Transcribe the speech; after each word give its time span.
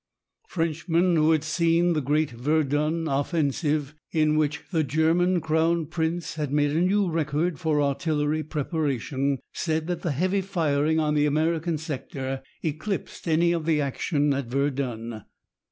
Frenchmen 0.47 1.15
who 1.15 1.29
had 1.29 1.43
seen 1.43 1.93
the 1.93 2.01
great 2.01 2.31
Verdun 2.31 3.07
offensive, 3.07 3.93
in 4.11 4.35
which 4.35 4.63
the 4.71 4.83
German 4.83 5.39
Crown 5.39 5.85
Prince 5.85 6.33
had 6.33 6.51
made 6.51 6.71
a 6.71 6.81
new 6.81 7.07
record 7.07 7.59
for 7.59 7.79
artillery 7.79 8.41
preparation, 8.41 9.37
said 9.53 9.85
that 9.85 10.01
the 10.01 10.09
heavy 10.13 10.41
firing 10.41 10.99
on 10.99 11.13
the 11.13 11.27
American 11.27 11.77
sector 11.77 12.41
eclipsed 12.63 13.27
any 13.27 13.51
of 13.51 13.67
the 13.67 13.79
action 13.79 14.33
at 14.33 14.47
Verdun. 14.47 15.21